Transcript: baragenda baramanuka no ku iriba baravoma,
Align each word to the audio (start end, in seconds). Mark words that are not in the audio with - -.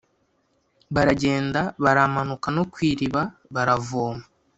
baragenda 0.95 1.61
baramanuka 1.83 2.47
no 2.55 2.63
ku 2.71 2.77
iriba 2.91 3.23
baravoma, 3.53 4.23